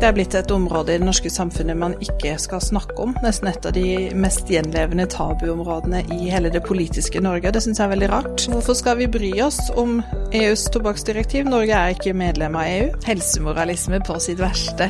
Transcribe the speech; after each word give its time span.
Det 0.00 0.08
er 0.08 0.14
blitt 0.16 0.32
et 0.32 0.52
område 0.54 0.94
i 0.94 0.96
det 0.96 1.04
norske 1.04 1.28
samfunnet 1.28 1.76
man 1.76 1.92
ikke 2.00 2.30
skal 2.40 2.62
snakke 2.64 2.94
om. 3.04 3.10
Nesten 3.20 3.50
et 3.50 3.66
av 3.68 3.74
de 3.76 4.08
mest 4.16 4.48
gjenlevende 4.48 5.04
tabuområdene 5.12 6.00
i 6.16 6.30
hele 6.32 6.48
det 6.48 6.62
politiske 6.64 7.20
Norge. 7.20 7.52
Det 7.52 7.60
syns 7.60 7.82
jeg 7.82 7.84
er 7.84 7.92
veldig 7.92 8.08
rart. 8.08 8.46
Hvorfor 8.48 8.78
skal 8.78 8.96
vi 8.96 9.10
bry 9.12 9.34
oss 9.44 9.58
om 9.76 9.98
EUs 10.32 10.64
tobakksdirektiv? 10.72 11.44
Norge 11.52 11.76
er 11.76 11.92
ikke 11.92 12.16
medlem 12.16 12.56
av 12.56 12.72
EU. 12.72 12.88
Helsemoralisme 13.04 14.00
på 14.08 14.16
sitt 14.24 14.40
verste. 14.40 14.88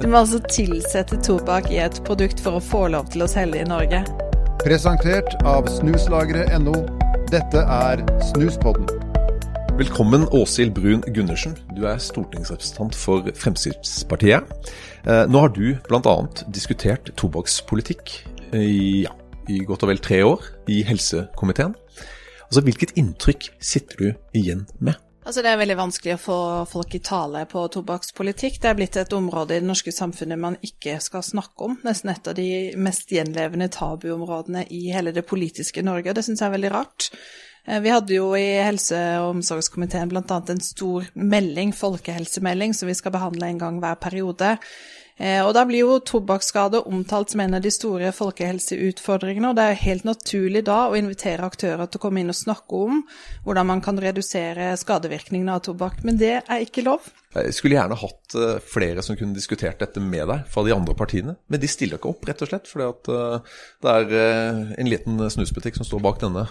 Du 0.00 0.08
må 0.08 0.22
altså 0.22 0.40
tilsette 0.48 1.20
tobakk 1.20 1.68
i 1.74 1.82
et 1.84 2.00
produkt 2.08 2.40
for 2.40 2.56
å 2.56 2.64
få 2.64 2.86
lov 2.96 3.12
til 3.12 3.28
å 3.28 3.28
selge 3.28 3.60
i 3.60 3.68
Norge. 3.68 4.06
Presentert 4.64 5.36
av 5.44 5.68
snuslageret.no. 5.68 6.80
Dette 7.28 7.60
er 7.60 8.06
Snuspodden. 8.32 8.95
Velkommen 9.76 10.22
Åshild 10.32 10.72
Brun 10.72 11.02
Gundersen, 11.12 11.52
du 11.76 11.82
er 11.84 11.98
stortingsrepresentant 12.00 12.94
for 12.96 13.26
Fremskrittspartiet. 13.36 14.48
Eh, 15.04 15.24
nå 15.28 15.42
har 15.42 15.50
du 15.52 15.74
bl.a. 15.84 16.14
diskutert 16.48 17.10
tobakkspolitikk 17.20 18.14
i, 18.56 19.02
ja, 19.04 19.12
i 19.52 19.58
godt 19.68 19.84
og 19.84 19.90
vel 19.90 20.00
tre 20.00 20.22
år 20.24 20.46
i 20.72 20.78
helsekomiteen. 20.88 21.74
Altså, 22.46 22.62
Hvilket 22.64 22.94
inntrykk 22.96 23.50
sitter 23.60 24.00
du 24.00 24.38
igjen 24.40 24.64
med? 24.80 24.96
Altså 25.26 25.42
Det 25.44 25.50
er 25.52 25.60
veldig 25.60 25.76
vanskelig 25.76 26.14
å 26.14 26.22
få 26.22 26.38
folk 26.70 26.96
i 26.96 27.02
tale 27.04 27.42
på 27.50 27.66
tobakkspolitikk. 27.74 28.56
Det 28.62 28.70
er 28.70 28.78
blitt 28.78 28.96
et 28.96 29.12
område 29.12 29.58
i 29.58 29.60
det 29.60 29.68
norske 29.68 29.92
samfunnet 29.92 30.40
man 30.40 30.56
ikke 30.64 30.96
skal 31.04 31.24
snakke 31.26 31.68
om. 31.68 31.74
Nesten 31.84 32.14
et 32.14 32.30
av 32.32 32.38
de 32.38 32.48
mest 32.80 33.12
gjenlevende 33.12 33.68
tabuområdene 33.76 34.64
i 34.72 34.86
hele 34.94 35.12
det 35.12 35.26
politiske 35.28 35.84
Norge. 35.84 36.16
Det 36.16 36.24
syns 36.24 36.40
jeg 36.40 36.48
er 36.48 36.56
veldig 36.56 36.72
rart. 36.72 37.10
Eh, 37.66 37.80
vi 37.80 37.90
hadde 37.90 38.14
jo 38.14 38.30
i 38.38 38.46
helse- 38.62 38.98
og 39.20 39.36
omsorgskomiteen 39.36 40.10
bl.a. 40.12 40.42
en 40.48 40.60
stor 40.62 41.08
melding, 41.14 41.74
folkehelsemelding, 41.74 42.74
som 42.74 42.88
vi 42.88 42.94
skal 42.94 43.14
behandle 43.14 43.50
en 43.50 43.58
gang 43.58 43.80
hver 43.82 43.98
periode. 44.00 44.56
Eh, 45.16 45.40
og 45.40 45.54
da 45.56 45.64
blir 45.64 45.80
jo 45.80 45.98
tobakksskade 46.04 46.82
omtalt 46.86 47.32
som 47.32 47.40
en 47.40 47.56
av 47.56 47.64
de 47.64 47.72
store 47.72 48.12
folkehelseutfordringene, 48.12 49.50
og 49.50 49.56
det 49.56 49.64
er 49.64 49.84
helt 49.86 50.04
naturlig 50.04 50.66
da 50.68 50.82
å 50.90 50.98
invitere 50.98 51.46
aktører 51.46 51.88
til 51.88 51.98
å 51.98 52.04
komme 52.04 52.20
inn 52.20 52.32
og 52.32 52.36
snakke 52.36 52.82
om 52.86 53.00
hvordan 53.46 53.70
man 53.72 53.80
kan 53.84 53.98
redusere 53.98 54.74
skadevirkningene 54.76 55.56
av 55.56 55.64
tobakk. 55.66 56.04
Men 56.04 56.20
det 56.20 56.34
er 56.42 56.66
ikke 56.66 56.84
lov. 56.84 57.08
Jeg 57.36 57.56
skulle 57.56 57.76
gjerne 57.76 57.98
hatt 58.00 58.36
eh, 58.38 58.56
flere 58.64 59.04
som 59.04 59.18
kunne 59.18 59.36
diskutert 59.36 59.80
dette 59.82 60.02
med 60.02 60.26
deg 60.30 60.46
fra 60.52 60.64
de 60.66 60.74
andre 60.74 60.96
partiene, 60.98 61.36
men 61.50 61.62
de 61.62 61.70
stiller 61.70 62.00
ikke 62.00 62.14
opp, 62.14 62.24
rett 62.28 62.42
og 62.44 62.50
slett, 62.50 62.70
fordi 62.70 62.88
at 62.88 63.12
eh, 63.12 63.60
det 63.84 63.94
er 64.00 64.16
en 64.80 64.90
liten 64.90 65.20
snusbutikk 65.32 65.78
som 65.78 65.88
står 65.88 66.02
bak 66.06 66.22
denne 66.22 66.46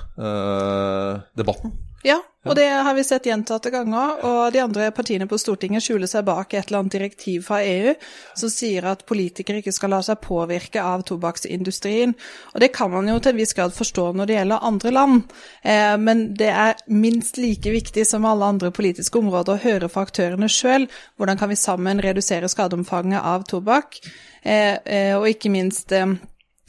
debatten. 1.37 1.73
Ja, 2.05 2.19
og 2.45 2.53
det 2.59 2.67
har 2.69 2.93
vi 2.93 3.01
sett 3.01 3.25
gjentatte 3.25 3.71
ganger. 3.73 4.19
Og 4.29 4.53
de 4.53 4.61
andre 4.61 4.91
partiene 4.93 5.25
på 5.29 5.39
Stortinget 5.41 5.81
skjuler 5.81 6.09
seg 6.09 6.27
bak 6.27 6.53
et 6.53 6.67
eller 6.67 6.83
annet 6.83 6.93
direktiv 6.93 7.47
fra 7.47 7.63
EU 7.65 7.95
som 8.37 8.51
sier 8.53 8.85
at 8.91 9.01
politikere 9.09 9.63
ikke 9.63 9.73
skal 9.73 9.95
la 9.95 10.03
seg 10.05 10.21
påvirke 10.21 10.83
av 10.85 11.01
tobakksindustrien. 11.09 12.13
Og 12.53 12.61
det 12.61 12.69
kan 12.75 12.91
man 12.93 13.09
jo 13.09 13.17
til 13.17 13.33
en 13.33 13.39
viss 13.41 13.55
grad 13.57 13.73
forstå 13.73 14.11
når 14.13 14.29
det 14.29 14.37
gjelder 14.37 14.67
andre 14.69 14.91
land. 14.93 15.33
Eh, 15.65 15.95
men 15.97 16.21
det 16.37 16.51
er 16.51 16.77
minst 16.93 17.39
like 17.41 17.73
viktig 17.73 18.05
som 18.05 18.27
alle 18.29 18.51
andre 18.53 18.69
politiske 18.75 19.17
områder 19.17 19.55
å 19.55 19.63
høre 19.65 19.89
fra 19.89 20.05
aktørene 20.05 20.51
sjøl 20.51 20.74
hvordan 21.17 21.39
kan 21.39 21.51
vi 21.51 21.59
sammen 21.59 22.03
redusere 22.03 22.49
skadeomfanget 22.51 23.21
av 23.23 23.45
tobakk. 23.49 23.99
Eh, 24.43 24.77
eh, 24.85 25.13
og 25.17 25.29
ikke 25.31 25.53
minst 25.53 25.93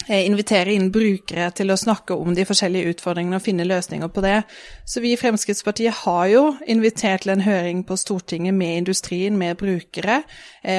Eh, 0.09 0.27
invitere 0.27 0.71
inn 0.71 0.93
brukere 0.95 1.49
til 1.51 1.73
å 1.73 1.77
snakke 1.77 2.15
om 2.15 2.35
de 2.37 2.45
forskjellige 2.47 2.93
utfordringene 2.93 3.41
og 3.41 3.43
finne 3.43 3.65
løsninger 3.67 4.11
på 4.15 4.23
det. 4.23 4.37
Så 4.87 5.01
vi 5.03 5.11
i 5.11 5.19
Fremskrittspartiet 5.19 6.05
har 6.05 6.29
jo 6.31 6.43
invitert 6.71 7.25
til 7.25 7.33
en 7.35 7.43
høring 7.43 7.81
på 7.89 7.97
Stortinget 7.99 8.55
med 8.55 8.85
industrien, 8.85 9.35
med 9.39 9.59
brukere 9.59 10.21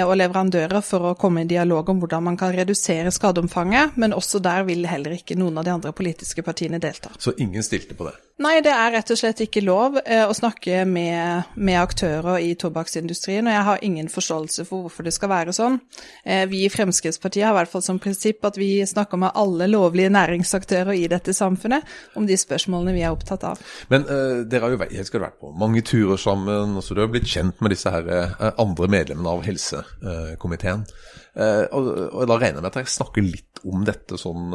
og 0.06 0.14
leverandører 0.22 0.80
for 0.86 1.10
å 1.10 1.18
komme 1.20 1.44
i 1.44 1.50
dialog 1.50 1.90
om 1.92 2.00
hvordan 2.00 2.24
man 2.30 2.40
kan 2.40 2.56
redusere 2.56 3.12
skadeomfanget, 3.12 3.98
men 3.98 4.16
også 4.16 4.40
der 4.40 4.64
vil 4.70 4.88
heller 4.88 5.18
ikke 5.18 5.36
noen 5.36 5.60
av 5.60 5.68
de 5.68 5.76
andre 5.76 5.92
politiske 5.92 6.46
partiene 6.46 6.80
delta. 6.80 7.12
Så 7.20 7.36
ingen 7.36 7.66
stilte 7.68 8.00
på 8.00 8.08
det? 8.08 8.16
Nei, 8.38 8.60
det 8.62 8.70
er 8.70 8.92
rett 8.94 9.10
og 9.10 9.18
slett 9.18 9.40
ikke 9.42 9.64
lov 9.66 9.96
eh, 10.04 10.22
å 10.22 10.34
snakke 10.38 10.84
med, 10.86 11.48
med, 11.58 11.78
aktører 11.82 12.38
i 12.46 12.52
tobakksindustrien, 12.60 13.48
og 13.50 13.56
jeg 13.56 13.66
har 13.66 13.86
ingen 13.88 14.12
forståelse 14.14 14.66
for 14.68 14.86
hvorfor 14.86 15.08
det 15.08 15.14
skal 15.16 15.32
være 15.32 15.56
sånn. 15.58 15.80
Eh, 16.22 16.44
vi 16.52 16.62
i 16.68 16.70
Fremskrittspartiet 16.70 17.48
har 17.48 17.56
i 17.56 17.58
hvert 17.58 17.72
fall 17.72 17.82
som 17.88 17.98
prinsipp 18.04 18.46
at 18.46 18.60
vi 18.62 18.70
snakker 18.86 19.18
med 19.24 19.34
alle 19.34 19.66
lovlige 19.72 20.14
næringsaktører 20.14 20.94
i 20.94 21.10
dette 21.10 21.34
samfunnet 21.34 21.90
om 22.14 22.30
de 22.30 22.38
spørsmålene 22.38 22.94
vi 23.00 23.02
er 23.08 23.18
opptatt 23.18 23.48
av. 23.56 23.66
Men 23.90 24.06
uh, 24.06 24.46
dere 24.46 24.68
har 24.68 24.76
jo 24.76 24.82
vært, 24.84 24.94
skal 25.10 25.26
vært 25.26 25.42
på 25.42 25.56
mange 25.58 25.82
turer 25.82 26.22
sammen, 26.22 26.78
så 26.86 26.94
du 26.94 27.02
har 27.02 27.10
blitt 27.10 27.26
kjent 27.32 27.58
med 27.58 27.74
disse 27.74 27.90
her, 27.90 28.06
andre 28.54 28.92
medlemmene 29.00 29.34
av 29.34 29.46
helsekomiteen. 29.50 30.86
Uh, 31.38 31.66
og, 31.76 31.92
og, 32.10 32.24
da 32.30 32.40
regner 32.40 32.58
jeg 32.58 32.64
med 32.66 32.72
at 32.72 32.80
jeg 32.82 32.94
snakker 32.96 33.26
litt 33.26 33.62
om 33.68 33.82
dette 33.86 34.18
sånn 34.22 34.54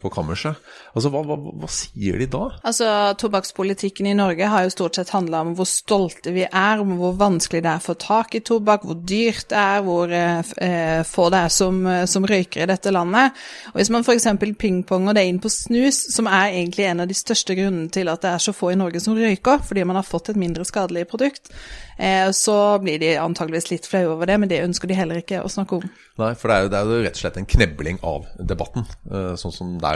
på 0.00 0.10
kammerset. 0.14 0.58
Altså, 0.94 1.10
hva, 1.12 1.20
hva, 1.26 1.36
hva 1.36 1.68
sier 1.70 2.18
de 2.20 2.28
da? 2.30 2.44
Altså, 2.62 2.86
tobakkspolitikken 3.18 4.06
i 4.06 4.14
Norge 4.16 4.46
har 4.48 4.64
jo 4.64 4.72
stort 4.72 4.96
sett 4.96 5.10
handla 5.14 5.42
om 5.44 5.52
hvor 5.58 5.68
stolte 5.68 6.32
vi 6.34 6.44
er, 6.46 6.80
om 6.80 6.94
hvor 6.98 7.16
vanskelig 7.18 7.62
det 7.64 7.70
er 7.70 7.80
å 7.80 7.84
få 7.84 7.96
tak 8.00 8.34
i 8.34 8.42
tobakk, 8.44 8.86
hvor 8.86 8.98
dyrt 9.06 9.48
det 9.50 9.58
er, 9.60 9.82
hvor 9.86 10.14
eh, 10.14 10.52
eh 10.66 11.02
få 11.06 11.28
det 11.32 11.42
er 11.44 11.54
som, 11.54 11.80
eh, 11.86 12.04
som, 12.10 12.26
røyker 12.26 12.64
i 12.64 12.68
dette 12.70 12.92
landet. 12.94 13.38
Og 13.72 13.80
Hvis 13.80 13.90
man 13.90 14.04
f.eks. 14.06 14.28
pingponger 14.58 15.16
det 15.16 15.26
inn 15.28 15.40
på 15.42 15.52
snus, 15.52 16.02
som 16.14 16.28
er 16.30 16.54
egentlig 16.54 16.86
en 16.86 17.04
av 17.04 17.10
de 17.10 17.16
største 17.16 17.56
grunnene 17.58 17.90
til 17.92 18.10
at 18.12 18.22
det 18.24 18.34
er 18.34 18.44
så 18.44 18.54
få 18.56 18.72
i 18.72 18.78
Norge 18.78 19.00
som 19.00 19.16
røyker, 19.18 19.64
fordi 19.66 19.84
man 19.84 20.00
har 20.00 20.06
fått 20.06 20.32
et 20.32 20.40
mindre 20.40 20.66
skadelig 20.68 21.06
produkt, 21.10 21.52
eh, 21.98 22.30
så 22.30 22.78
blir 22.82 23.00
de 23.02 23.16
antageligvis 23.20 23.70
litt 23.72 23.90
flaue 23.90 24.14
over 24.14 24.30
det, 24.30 24.38
men 24.40 24.52
det 24.52 24.64
ønsker 24.64 24.88
de 24.88 24.98
heller 24.98 25.24
ikke 25.24 25.42
å 25.44 25.50
snakke 25.50 25.80
om. 25.80 25.90
Nei, 26.20 26.34
for 26.36 26.50
det 26.50 26.56
er 26.56 26.64
jo, 26.64 26.70
det 26.72 26.78
er 26.78 26.90
jo 26.90 27.02
rett 27.06 27.16
og 27.18 27.22
slett 27.22 27.38
en 27.40 27.48
knebling 27.48 28.00
av 28.06 28.26
debatten, 28.52 28.86
eh, 29.10 29.32
sånn 29.40 29.54
som 29.54 29.76
det 29.80 29.92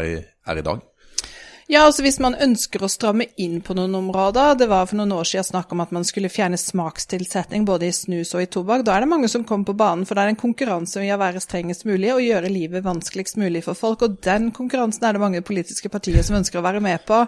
er 0.47 0.61
i 0.61 0.65
dag. 0.65 0.85
Ja, 1.67 1.87
altså 1.87 2.03
hvis 2.05 2.19
man 2.21 2.35
ønsker 2.37 2.83
å 2.85 2.91
stramme 2.93 3.25
inn 3.41 3.63
på 3.65 3.73
noen 3.73 3.95
områder, 3.97 4.59
det 4.61 4.67
var 4.69 4.85
for 4.85 4.99
noen 4.99 5.15
år 5.17 5.25
siden 5.31 5.47
snakk 5.49 5.71
om 5.73 5.81
at 5.81 5.95
man 5.97 6.03
skulle 6.05 6.29
fjerne 6.29 6.59
smakstilsetning 6.61 7.63
både 7.65 7.87
i 7.89 7.95
snus 7.97 8.35
og 8.37 8.43
i 8.45 8.49
tobakk, 8.53 8.83
da 8.85 8.99
er 8.99 9.05
det 9.05 9.09
mange 9.09 9.31
som 9.33 9.47
kommer 9.49 9.71
på 9.71 9.77
banen, 9.81 10.03
for 10.05 10.13
det 10.13 10.27
er 10.27 10.33
en 10.35 10.41
konkurranse 10.43 11.01
i 11.01 11.09
å 11.15 11.17
være 11.23 11.41
strengest 11.41 11.87
mulig 11.89 12.11
og 12.13 12.21
gjøre 12.21 12.51
livet 12.53 12.85
vanskeligst 12.85 13.39
mulig 13.41 13.63
for 13.65 13.79
folk, 13.81 14.05
og 14.05 14.19
den 14.27 14.51
konkurransen 14.53 15.07
er 15.09 15.17
det 15.17 15.23
mange 15.23 15.41
politiske 15.47 15.89
partier 15.89 16.27
som 16.27 16.37
ønsker 16.37 16.61
å 16.61 16.65
være 16.67 16.83
med 16.85 17.07
på. 17.09 17.23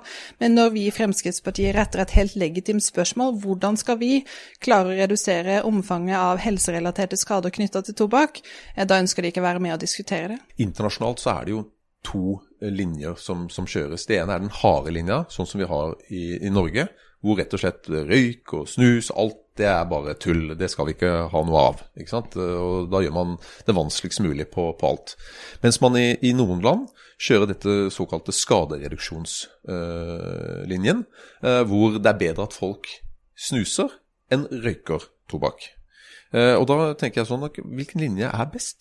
Men 0.45 0.53
når 0.59 0.75
vi 0.75 0.85
i 0.91 0.93
Fremskrittspartiet 0.93 1.73
retter 1.79 2.05
et 2.05 2.13
helt 2.19 2.37
legitimt 2.37 2.85
spørsmål, 2.85 3.39
hvordan 3.41 3.81
skal 3.81 3.97
vi 4.03 4.19
klare 4.61 4.93
å 4.93 4.99
redusere 4.99 5.63
omfanget 5.65 6.19
av 6.21 6.45
helserelaterte 6.45 7.17
skader 7.17 7.57
knytta 7.57 7.87
til 7.89 7.97
tobakk, 8.05 8.43
da 8.77 9.01
ønsker 9.01 9.25
de 9.25 9.33
ikke 9.33 9.47
være 9.49 9.65
med 9.65 9.79
og 9.79 9.83
diskutere 9.87 10.35
det. 10.35 10.39
Internasjonalt 10.61 11.25
så 11.25 11.33
er 11.39 11.49
det 11.49 11.57
jo 11.57 11.65
to 12.07 12.39
linjer 12.61 13.15
som, 13.21 13.51
som, 13.53 13.67
kjøres. 13.69 14.07
Det 14.09 14.17
ene 14.21 14.33
er 14.35 14.41
den 14.45 14.55
harde 14.63 14.91
linja, 14.95 15.19
sånn 15.33 15.49
som 15.49 15.61
vi 15.61 15.71
har 15.71 15.89
i, 16.09 16.39
i, 16.39 16.51
Norge. 16.53 16.85
Hvor 17.25 17.35
rett 17.41 17.55
og 17.57 17.61
slett 17.63 17.85
røyk 17.91 18.53
og 18.55 18.65
snus, 18.71 19.07
alt 19.11 19.41
det 19.57 19.67
er 19.71 19.85
bare 19.89 20.15
tull. 20.21 20.57
Det 20.59 20.69
skal 20.69 20.87
vi 20.87 20.93
ikke 20.95 21.29
ha 21.33 21.41
noe 21.49 21.61
av. 21.73 21.77
ikke 21.97 22.13
sant? 22.13 22.37
Og 22.37 22.91
Da 22.93 22.99
gjør 23.03 23.15
man 23.17 23.39
det 23.67 23.75
vanskeligst 23.77 24.25
mulig 24.25 24.47
på, 24.53 24.63
på 24.79 24.85
alt. 24.89 25.09
Mens 25.63 25.81
man 25.83 25.97
i, 25.99 26.19
i, 26.21 26.33
noen 26.37 26.61
land 26.65 26.83
kjører 27.17 27.47
dette 27.51 27.73
såkalte 27.95 28.33
skadereduksjonslinjen, 28.37 30.99
uh, 31.09 31.13
uh, 31.47 31.63
hvor 31.69 31.89
det 31.97 32.11
er 32.13 32.21
bedre 32.21 32.43
at 32.45 32.57
folk 32.57 32.85
snuser 33.33 33.89
enn 34.33 34.45
røyker 34.53 35.01
tobakk. 35.31 35.61
Og 36.37 36.65
da 36.69 36.95
tenker 36.99 37.21
jeg 37.21 37.29
sånn 37.31 37.47
Hvilken 37.47 38.01
linje 38.03 38.29
er 38.29 38.47
best? 38.51 38.79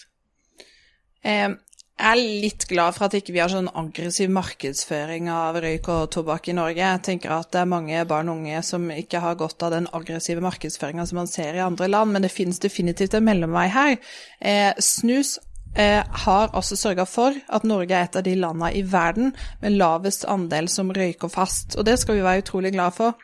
Um 1.24 1.54
jeg 1.96 2.12
er 2.12 2.42
litt 2.44 2.66
glad 2.68 2.92
for 2.98 3.08
at 3.08 3.14
ikke 3.16 3.32
vi 3.32 3.40
har 3.40 3.48
sånn 3.52 3.70
aggressiv 3.72 4.32
markedsføring 4.36 5.30
av 5.32 5.56
røyk 5.64 5.88
og 5.94 6.10
tobakk 6.12 6.50
i 6.52 6.56
Norge. 6.58 6.82
Jeg 6.82 7.04
tenker 7.08 7.32
at 7.32 7.54
det 7.56 7.62
er 7.62 7.70
mange 7.72 8.02
barn 8.10 8.28
og 8.34 8.42
unge 8.42 8.60
som 8.68 8.90
ikke 8.92 9.22
har 9.24 9.38
godt 9.40 9.64
av 9.64 9.72
den 9.78 9.88
aggressive 9.96 10.44
markedsføringa 10.44 11.06
som 11.08 11.22
man 11.22 11.32
ser 11.32 11.56
i 11.56 11.64
andre 11.64 11.88
land, 11.88 12.12
men 12.12 12.26
det 12.26 12.34
finnes 12.36 12.60
definitivt 12.60 13.16
en 13.16 13.24
mellomvei 13.24 13.70
her. 13.72 13.96
Eh, 14.44 14.74
snus 14.84 15.38
eh, 15.72 16.04
har 16.26 16.52
også 16.52 16.76
sørga 16.82 17.08
for 17.08 17.40
at 17.48 17.64
Norge 17.64 17.96
er 17.96 18.10
et 18.10 18.20
av 18.20 18.28
de 18.28 18.36
landene 18.44 18.74
i 18.76 18.84
verden 18.84 19.32
med 19.64 19.80
lavest 19.80 20.28
andel 20.28 20.68
som 20.68 20.92
røyker 20.92 21.32
fast, 21.32 21.80
og 21.80 21.88
det 21.88 21.96
skal 22.04 22.20
vi 22.20 22.28
være 22.28 22.44
utrolig 22.44 22.76
glad 22.76 23.00
for. 23.00 23.16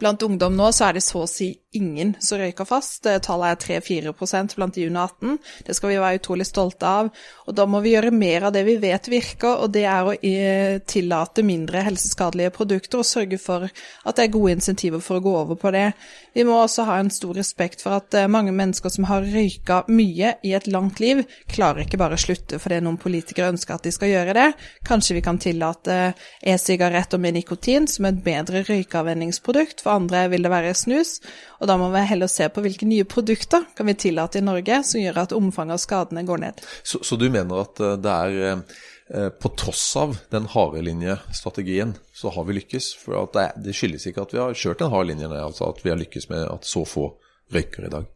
Blant 0.00 0.24
ungdom 0.24 0.56
nå 0.56 0.72
så 0.72 0.88
er 0.88 0.96
det 0.96 1.04
så 1.04 1.26
å 1.26 1.28
si 1.28 1.52
ingen 1.76 2.14
som 2.20 2.38
røyker 2.40 2.64
fast. 2.68 3.04
Tallet 3.04 3.68
er 3.68 3.80
3-4 3.80 4.54
blant 4.56 4.74
de 4.74 4.86
under 4.88 5.02
18. 5.04 5.38
Det 5.66 5.76
skal 5.76 5.92
vi 5.92 5.98
være 6.00 6.20
utrolig 6.20 6.46
stolte 6.48 6.88
av. 6.88 7.10
Og 7.46 7.56
da 7.56 7.66
må 7.68 7.82
vi 7.84 7.92
gjøre 7.92 8.12
mer 8.14 8.48
av 8.48 8.54
det 8.54 8.64
vi 8.66 8.78
vet 8.80 9.08
virker, 9.10 9.64
og 9.64 9.72
det 9.74 9.84
er 9.88 10.08
å 10.08 10.14
eh, 10.16 10.78
tillate 10.88 11.44
mindre 11.46 11.84
helseskadelige 11.86 12.54
produkter 12.56 13.02
og 13.02 13.08
sørge 13.08 13.40
for 13.42 13.68
at 13.68 14.16
det 14.16 14.26
er 14.26 14.32
gode 14.34 14.56
insentiver 14.56 15.02
for 15.04 15.18
å 15.18 15.24
gå 15.24 15.34
over 15.42 15.60
på 15.60 15.72
det. 15.74 15.90
Vi 16.36 16.46
må 16.46 16.56
også 16.56 16.86
ha 16.88 16.98
en 17.00 17.12
stor 17.12 17.36
respekt 17.36 17.84
for 17.84 17.98
at 17.98 18.16
eh, 18.16 18.30
mange 18.30 18.54
mennesker 18.56 18.92
som 18.92 19.08
har 19.10 19.26
røyka 19.28 19.82
mye 19.92 20.34
i 20.46 20.54
et 20.56 20.70
langt 20.72 21.02
liv, 21.04 21.24
klarer 21.50 21.84
ikke 21.84 22.00
bare 22.00 22.16
å 22.16 22.22
slutte 22.22 22.60
fordi 22.62 22.80
noen 22.84 23.00
politikere 23.00 23.52
ønsker 23.52 23.76
at 23.76 23.84
de 23.84 23.92
skal 23.94 24.12
gjøre 24.12 24.36
det. 24.38 24.48
Kanskje 24.88 25.18
vi 25.18 25.24
kan 25.26 25.40
tillate 25.42 25.98
e-sigaretter 26.40 27.20
med 27.20 27.36
nikotin 27.36 27.88
som 27.90 28.08
et 28.08 28.24
bedre 28.24 28.64
røykeavvenningsprodukt, 28.68 29.84
for 29.84 29.98
andre 29.98 30.26
vil 30.32 30.46
det 30.46 30.52
være 30.52 30.74
snus. 30.78 31.18
Og 31.58 31.70
da 31.70 31.76
må 31.80 31.88
vi 31.92 32.04
heller 32.06 32.30
se 32.30 32.46
på 32.52 32.62
hvilke 32.64 32.86
nye 32.88 33.06
produkter 33.08 33.66
kan 33.76 33.88
vi 33.88 33.96
tillate 33.98 34.40
i 34.40 34.44
Norge 34.44 34.82
som 34.86 35.02
gjør 35.02 35.22
at 35.24 35.34
omfanget 35.36 35.78
av 35.78 35.82
skadene 35.82 36.26
går 36.28 36.44
ned. 36.44 36.60
Så, 36.86 37.02
så 37.02 37.18
du 37.18 37.26
mener 37.30 37.64
at 37.64 37.82
eh, 37.82 37.96
det 38.02 38.14
er 38.14 38.38
eh, 38.52 39.30
på 39.34 39.52
tross 39.58 39.86
av 39.98 40.18
den 40.34 40.46
harde 40.52 40.84
linjestrategien, 40.86 41.96
så 42.14 42.32
har 42.34 42.46
vi 42.48 42.58
lykkes? 42.60 42.92
For 43.02 43.30
det, 43.34 43.48
det, 43.64 43.74
skyldes 43.76 44.06
ikke 44.10 44.26
at 44.26 44.36
vi 44.36 44.42
har 44.42 44.58
kjørt 44.58 44.84
en 44.84 44.94
hard 44.94 45.10
linje, 45.10 45.30
altså 45.32 45.72
at 45.72 45.82
vi 45.84 45.94
har 45.94 46.00
lykkes 46.00 46.30
med 46.32 46.46
at 46.46 46.68
så 46.68 46.84
få 46.88 47.10
røyker 47.54 47.88
i 47.88 47.92
dag? 47.96 48.06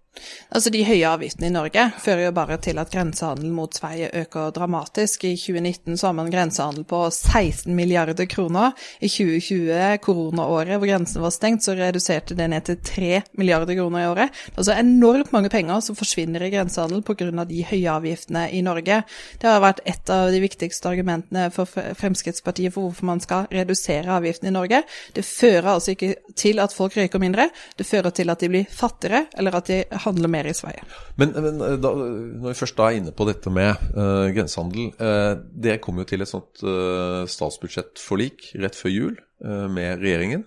Altså 0.53 0.70
De 0.73 0.82
høye 0.85 1.09
avgiftene 1.09 1.49
i 1.49 1.55
Norge 1.55 1.87
fører 2.03 2.26
jo 2.26 2.32
bare 2.37 2.59
til 2.61 2.76
at 2.81 2.91
grensehandelen 2.93 3.55
mot 3.56 3.73
Sverige 3.73 4.11
øker 4.20 4.50
dramatisk. 4.53 5.25
I 5.25 5.37
2019 5.41 5.97
så 5.97 6.11
har 6.11 6.17
man 6.19 6.31
grensehandel 6.32 6.85
på 6.88 7.00
16 7.09 7.73
milliarder 7.75 8.29
kroner. 8.29 8.76
I 9.00 9.09
2020, 9.09 10.03
koronaåret 10.05 10.76
hvor 10.76 10.91
grensen 10.91 11.25
var 11.25 11.32
stengt, 11.32 11.64
så 11.64 11.76
reduserte 11.79 12.37
det 12.37 12.50
ned 12.53 12.69
til 12.69 12.76
3 12.85 13.23
milliarder 13.41 13.79
kroner 13.79 14.05
i 14.05 14.11
året. 14.11 14.37
Det 14.44 14.53
er 14.53 14.61
altså 14.64 14.76
enormt 14.76 15.32
mange 15.32 15.53
penger 15.53 15.81
som 15.81 15.97
forsvinner 15.97 16.44
i 16.44 16.53
grensehandel 16.53 17.03
pga. 17.03 17.44
de 17.49 17.64
høye 17.64 17.97
avgiftene 17.97 18.44
i 18.53 18.61
Norge. 18.61 19.03
Det 19.41 19.49
har 19.49 19.64
vært 19.64 19.81
et 19.88 20.11
av 20.12 20.31
de 20.32 20.43
viktigste 20.43 20.88
argumentene 20.88 21.49
for 21.55 21.64
Fremskrittspartiet 21.67 22.75
for 22.75 22.88
hvorfor 22.88 23.09
man 23.09 23.20
skal 23.25 23.49
redusere 23.50 24.12
avgiftene 24.12 24.53
i 24.53 24.59
Norge. 24.59 24.82
Det 25.14 25.25
fører 25.25 25.73
altså 25.73 25.97
ikke 25.97 26.14
til 26.37 26.61
at 26.61 26.76
folk 26.76 26.97
røyker 26.97 27.23
mindre, 27.23 27.49
det 27.79 27.87
fører 27.88 28.12
til 28.12 28.31
at 28.31 28.41
de 28.41 28.53
blir 28.53 28.69
fattigere, 28.69 29.26
eller 29.38 29.56
at 29.56 29.73
de 29.73 29.82
handle 30.04 30.31
mer 30.31 30.49
i 30.49 30.54
Sverige. 30.56 30.84
Men, 31.20 31.34
men 31.37 31.60
eh, 31.66 31.76
da, 31.81 31.93
når 31.94 32.52
vi 32.52 32.58
først 32.58 32.78
da 32.78 32.88
er 32.88 33.00
inne 33.00 33.14
på 33.16 33.26
dette 33.28 33.52
med 33.52 33.76
uh, 33.96 34.28
grensehandel. 34.34 34.93
Uh, 34.99 35.34
det 35.64 35.81
kom 35.84 36.00
jo 36.00 36.08
til 36.08 36.25
et 36.25 36.31
sånt 36.31 36.64
uh, 36.66 37.22
statsbudsjettforlik 37.31 38.52
rett 38.62 38.78
før 38.78 38.94
jul 38.94 39.20
med 39.43 39.99
regjeringen. 39.99 40.44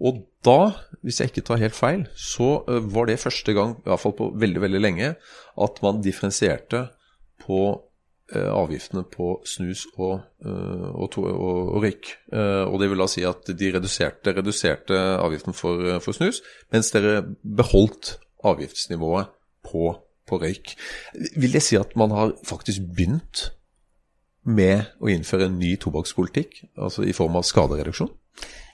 Og 0.00 0.22
da, 0.46 0.70
hvis 1.04 1.18
jeg 1.20 1.28
ikke 1.28 1.42
tar 1.44 1.58
helt 1.60 1.76
feil, 1.76 2.06
så 2.16 2.62
var 2.88 3.10
det 3.10 3.18
første 3.20 3.52
gang, 3.52 3.74
i 3.82 3.90
hvert 3.90 4.00
fall 4.00 4.14
på 4.16 4.30
veldig, 4.40 4.62
veldig 4.62 4.80
lenge, 4.80 5.10
at 5.60 5.82
man 5.84 6.00
differensierte 6.00 6.86
på 7.44 7.58
avgiftene 8.32 9.04
på 9.12 9.34
snus 9.44 9.82
og, 10.00 10.24
og, 10.40 11.18
og, 11.20 11.28
og 11.28 11.84
røyk. 11.84 12.14
Og 12.32 12.78
det 12.80 12.88
vil 12.88 13.04
da 13.04 13.10
si 13.12 13.26
at 13.28 13.52
de 13.52 13.70
reduserte, 13.76 14.32
reduserte 14.40 15.02
avgiften 15.20 15.52
for, 15.52 15.84
for 16.00 16.16
snus, 16.16 16.40
mens 16.72 16.88
dere 16.96 17.20
beholdt 17.44 18.14
avgiftsnivået 18.44 19.32
på, 19.64 19.94
på 20.28 20.40
røyk. 20.42 20.74
Vil 21.36 21.54
det 21.56 21.62
si 21.64 21.78
at 21.80 21.96
man 21.96 22.14
har 22.14 22.34
faktisk 22.46 22.84
begynt 22.94 23.48
med 24.44 24.90
å 25.00 25.08
innføre 25.08 25.48
en 25.48 25.58
ny 25.58 25.74
tobakkspolitikk, 25.80 26.66
altså 26.76 27.06
i 27.08 27.16
form 27.16 27.40
av 27.40 27.46
skadereduksjon? 27.48 28.12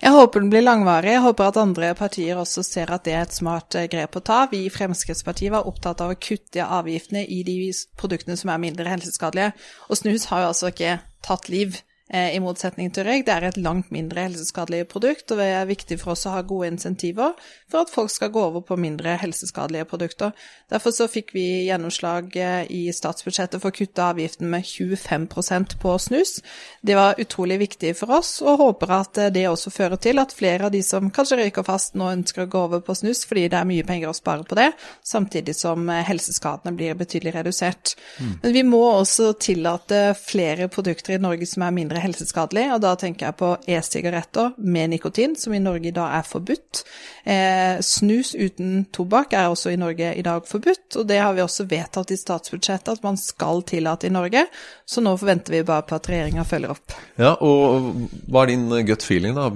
Jeg 0.00 0.16
håper 0.16 0.40
den 0.40 0.48
blir 0.48 0.64
langvarig. 0.64 1.12
Jeg 1.12 1.22
håper 1.26 1.50
at 1.50 1.58
andre 1.60 1.90
partier 1.94 2.38
også 2.40 2.62
ser 2.64 2.90
at 2.94 3.04
det 3.04 3.12
er 3.12 3.26
et 3.26 3.36
smart 3.36 3.76
eh, 3.76 3.88
grep 3.92 4.16
å 4.16 4.22
ta. 4.24 4.38
Vi 4.48 4.62
i 4.64 4.72
Fremskrittspartiet 4.72 5.52
var 5.52 5.68
opptatt 5.68 6.00
av 6.00 6.14
å 6.14 6.16
kutte 6.16 6.64
avgiftene 6.64 7.26
i 7.28 7.42
de 7.44 7.58
produktene 8.00 8.38
som 8.40 8.52
er 8.54 8.62
mindre 8.62 8.88
helseskadelige. 8.88 9.52
Og 9.92 10.00
snus 10.00 10.24
har 10.30 10.46
jo 10.46 10.52
altså 10.54 10.72
ikke 10.72 10.96
tatt 11.26 11.50
liv 11.52 11.76
i 12.10 12.40
motsetning 12.42 12.90
til 12.90 13.06
røyk. 13.06 13.22
Det 13.26 13.34
er 13.34 13.44
et 13.46 13.58
langt 13.60 13.92
mindre 13.94 14.24
helseskadelig 14.26 14.88
produkt, 14.90 15.30
og 15.30 15.38
det 15.38 15.46
er 15.54 15.68
viktig 15.68 16.00
for 16.00 16.14
oss 16.16 16.26
å 16.26 16.34
ha 16.34 16.40
gode 16.42 16.72
insentiver 16.72 17.36
for 17.70 17.84
at 17.84 17.92
folk 17.92 18.10
skal 18.10 18.32
gå 18.34 18.42
over 18.48 18.64
på 18.66 18.78
mindre 18.80 19.14
helseskadelige 19.20 19.86
produkter. 19.90 20.32
Derfor 20.70 20.94
så 20.94 21.06
fikk 21.10 21.32
vi 21.34 21.44
gjennomslag 21.68 22.34
eh, 22.36 22.64
i 22.70 22.82
statsbudsjettet 22.94 23.62
for 23.62 23.70
å 23.70 23.76
kutte 23.76 24.06
avgiften 24.10 24.50
med 24.50 24.66
25% 24.66 25.76
på 25.82 25.94
snus. 26.02 26.38
Det 26.82 26.96
var 26.98 27.20
utrolig 27.22 27.60
viktig 27.62 27.94
for 27.98 28.16
oss, 28.18 28.36
og 28.42 28.60
håper 28.62 28.94
at 28.98 29.22
eh, 29.22 29.32
det 29.34 29.46
også 29.50 29.72
fører 29.74 30.00
til 30.02 30.22
at 30.22 30.34
flere 30.34 30.68
av 30.68 30.74
de 30.74 30.82
som 30.86 31.12
kanskje 31.14 31.40
røyker 31.42 31.66
fast, 31.66 31.94
nå 31.98 32.10
ønsker 32.10 32.46
å 32.46 32.50
gå 32.50 32.64
over 32.68 32.84
på 32.84 32.96
snus 32.98 33.22
fordi 33.30 33.46
det 33.52 33.60
er 33.60 33.68
mye 33.68 33.86
penger 33.86 34.10
å 34.10 34.16
spare 34.16 34.46
på 34.46 34.58
det, 34.58 34.70
samtidig 35.06 35.54
som 35.58 35.86
helseskadene 35.90 36.74
blir 36.76 36.98
betydelig 36.98 37.36
redusert. 37.38 37.94
Mm. 38.18 38.32
Men 38.42 38.56
vi 38.56 38.66
må 38.66 38.82
også 38.90 39.32
tillate 39.38 40.02
flere 40.18 40.70
produkter 40.72 41.16
i 41.16 41.22
Norge 41.22 41.46
som 41.46 41.64
er 41.66 41.76
mindre 41.76 41.99
helseskadelig, 42.02 42.66
og 42.74 42.80
da 42.84 42.94
tenker 42.98 43.28
jeg 43.28 43.36
på 43.40 43.50
e-sigaretter 43.70 44.54
med 44.58 44.92
nikotin, 44.94 45.36
som 45.38 45.54
i 45.54 45.62
Norge 45.62 45.90
i 45.90 45.94
dag 45.94 46.16
er 46.18 46.26
forbudt. 46.26 46.82
Eh, 47.24 47.80
snus 47.84 48.32
uten 48.34 48.86
tobakk 48.94 49.34
er 49.36 49.50
også 49.50 49.72
i 49.74 49.78
Norge 49.80 50.12
i 50.16 50.24
dag 50.26 50.46
forbudt, 50.48 50.98
og 51.00 51.08
det 51.10 51.20
har 51.20 51.34
vi 51.36 51.44
også 51.44 51.68
vedtatt 51.70 52.14
i 52.14 52.18
statsbudsjettet 52.20 52.92
at 52.96 53.04
man 53.06 53.18
skal 53.20 53.64
tillate 53.68 54.08
i 54.08 54.14
Norge, 54.14 54.46
så 54.86 55.04
nå 55.04 55.14
forventer 55.20 55.58
vi 55.58 55.64
bare 55.66 55.86
på 55.88 55.98
at 55.98 56.10
regjeringa 56.10 56.46
følger 56.48 56.74
opp. 56.74 56.96
Ja, 57.20 57.34
og 57.36 57.92
hva 58.30 58.44
er 58.44 58.54
din 58.54 58.66
gut 58.88 59.04
feeling, 59.06 59.36
da? 59.36 59.50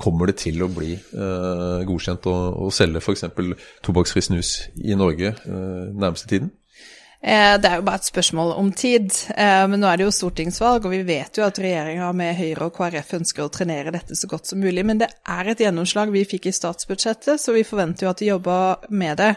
Kommer 0.00 0.30
det 0.30 0.38
til 0.44 0.62
å 0.62 0.70
bli 0.72 0.94
eh, 0.94 1.82
godkjent 1.88 2.30
å, 2.30 2.38
å 2.66 2.70
selge 2.74 3.02
f.eks. 3.02 3.26
tobakksfri 3.86 4.24
snus 4.24 4.54
i 4.78 4.96
Norge 4.98 5.34
eh, 5.34 5.84
nærmeste 5.90 6.30
tiden? 6.30 6.54
Eh, 7.22 7.60
det 7.60 7.68
er 7.68 7.76
jo 7.76 7.84
bare 7.84 8.00
et 8.00 8.08
spørsmål 8.08 8.54
om 8.56 8.70
tid. 8.72 9.12
Eh, 9.36 9.64
men 9.68 9.82
nå 9.82 9.88
er 9.90 10.00
det 10.00 10.06
jo 10.06 10.12
stortingsvalg, 10.14 10.86
og 10.88 10.94
vi 10.94 11.02
vet 11.04 11.36
jo 11.36 11.44
at 11.44 11.58
regjeringa 11.60 12.06
med 12.16 12.32
Høyre 12.38 12.70
og 12.70 12.78
KrF 12.78 13.12
ønsker 13.18 13.44
å 13.44 13.52
trenere 13.52 13.92
dette 13.92 14.16
så 14.16 14.28
godt 14.30 14.48
som 14.48 14.62
mulig. 14.62 14.86
Men 14.88 15.02
det 15.02 15.10
er 15.28 15.50
et 15.52 15.60
gjennomslag 15.60 16.12
vi 16.14 16.24
fikk 16.24 16.48
i 16.48 16.54
statsbudsjettet, 16.56 17.36
så 17.42 17.52
vi 17.52 17.66
forventer 17.68 18.06
jo 18.06 18.12
at 18.14 18.22
de 18.22 18.30
jobber 18.30 18.86
med 18.88 19.20
det. 19.20 19.34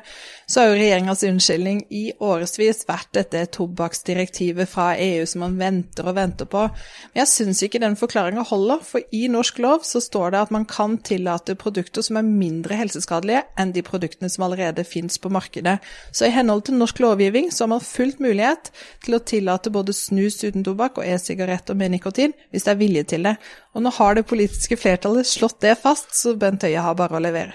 Så 0.48 0.62
har 0.62 0.72
jo 0.72 0.78
regjeringas 0.80 1.26
unnskyldning 1.28 1.82
i 1.92 2.06
årevis 2.24 2.86
vært 2.88 3.12
dette 3.20 3.44
tobakksdirektivet 3.58 4.72
fra 4.72 4.94
EU 4.96 5.28
som 5.28 5.44
man 5.44 5.60
venter 5.60 6.08
og 6.08 6.16
venter 6.16 6.48
på. 6.48 6.64
Men 7.12 7.24
jeg 7.26 7.32
syns 7.34 7.66
ikke 7.68 7.84
den 7.84 8.00
forklaringa 8.00 8.48
holder, 8.48 8.80
for 8.88 9.04
i 9.12 9.26
norsk 9.32 9.60
lov 9.64 9.84
så 9.88 10.00
står 10.04 10.32
det 10.32 10.44
at 10.46 10.56
man 10.56 10.64
kan 10.70 10.96
tillate 11.04 11.58
produkter 11.60 12.06
som 12.06 12.22
er 12.22 12.32
mindre 12.32 12.80
helseskadelige 12.80 13.44
enn 13.60 13.76
de 13.76 13.84
produktene 13.84 14.32
som 14.32 14.48
allerede 14.48 14.88
finnes 14.88 15.20
på 15.20 15.32
markedet. 15.34 15.80
Så 16.16 16.30
i 16.30 16.34
henhold 16.36 16.64
til 16.70 16.80
norsk 16.80 17.04
lovgivning 17.04 17.52
så 17.52 17.66
har 17.66 17.73
man 17.74 17.84
fullt 17.84 18.24
mulighet 18.24 18.72
til 19.04 19.18
å 19.18 19.24
tillate 19.34 19.74
både 19.74 19.96
snus 19.98 20.40
uten 20.46 20.66
tobakk 20.66 21.02
og 21.02 21.10
e-sigaretter 21.10 21.78
med 21.78 21.98
nikotin, 21.98 22.34
hvis 22.54 22.66
det 22.68 22.74
er 22.74 22.82
vilje 22.82 23.06
til 23.16 23.30
det. 23.30 23.36
Og 23.74 23.84
nå 23.84 23.94
har 23.98 24.18
det 24.18 24.28
politiske 24.30 24.80
flertallet 24.80 25.28
slått 25.30 25.62
det 25.66 25.76
fast, 25.82 26.14
så 26.16 26.38
Bent 26.40 26.66
Høie 26.66 26.82
har 26.82 26.98
bare 26.98 27.20
å 27.20 27.24
levere. 27.24 27.54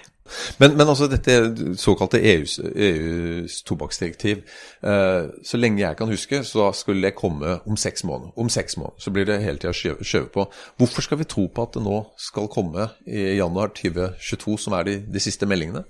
Men, 0.58 0.76
men, 0.76 0.88
altså 0.88 1.08
dette 1.08 1.34
såkalte 1.80 2.20
EUs, 2.20 2.58
EUs 2.60 3.62
tobakksdirektiv 3.64 4.42
eh, 4.84 5.28
Så 5.44 5.56
lenge 5.56 5.80
jeg 5.80 5.96
kan 5.96 6.10
huske, 6.10 6.42
så 6.44 6.70
skulle 6.76 7.08
det 7.08 7.16
komme 7.16 7.58
om 7.66 7.76
seks 7.80 8.04
måneder. 8.04 8.34
Om 8.36 8.50
seks 8.52 8.76
måneder 8.76 9.04
så 9.04 9.14
blir 9.14 9.28
det 9.28 9.40
hele 9.44 9.58
tida 9.62 9.72
skjøvet 9.72 10.32
på. 10.34 10.44
Hvorfor 10.76 11.06
skal 11.06 11.22
vi 11.22 11.28
tro 11.28 11.46
på 11.48 11.64
at 11.64 11.78
det 11.78 11.84
nå 11.86 12.02
skal 12.20 12.50
komme 12.52 12.90
i 13.06 13.38
januar 13.38 13.72
2022, 13.72 14.58
som 14.58 14.76
er 14.76 14.88
de, 14.88 14.98
de 15.08 15.22
siste 15.22 15.48
meldingene? 15.48 15.86